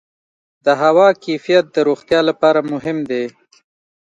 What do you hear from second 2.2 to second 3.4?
لپاره مهم دی.